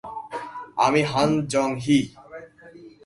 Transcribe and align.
আমি 0.85 1.01
হান 1.11 1.31
জং-হি। 1.51 1.99